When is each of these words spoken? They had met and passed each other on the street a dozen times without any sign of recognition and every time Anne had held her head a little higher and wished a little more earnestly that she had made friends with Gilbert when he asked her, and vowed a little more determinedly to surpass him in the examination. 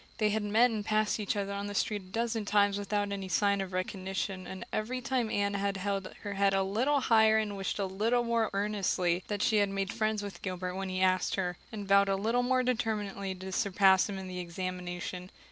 They 0.17 0.31
had 0.31 0.41
met 0.41 0.71
and 0.71 0.83
passed 0.83 1.19
each 1.19 1.35
other 1.35 1.53
on 1.53 1.67
the 1.67 1.75
street 1.75 2.01
a 2.01 2.05
dozen 2.05 2.43
times 2.43 2.79
without 2.79 3.11
any 3.11 3.27
sign 3.27 3.61
of 3.61 3.71
recognition 3.71 4.47
and 4.47 4.65
every 4.73 4.99
time 4.99 5.29
Anne 5.29 5.53
had 5.53 5.77
held 5.77 6.11
her 6.23 6.33
head 6.33 6.55
a 6.55 6.63
little 6.63 7.01
higher 7.01 7.37
and 7.37 7.55
wished 7.55 7.77
a 7.77 7.85
little 7.85 8.23
more 8.23 8.49
earnestly 8.51 9.23
that 9.27 9.43
she 9.43 9.57
had 9.57 9.69
made 9.69 9.93
friends 9.93 10.23
with 10.23 10.41
Gilbert 10.41 10.73
when 10.73 10.89
he 10.89 11.01
asked 11.01 11.35
her, 11.35 11.55
and 11.71 11.87
vowed 11.87 12.09
a 12.09 12.15
little 12.15 12.41
more 12.41 12.63
determinedly 12.63 13.35
to 13.35 13.51
surpass 13.51 14.09
him 14.09 14.17
in 14.17 14.27
the 14.27 14.39
examination. 14.39 15.29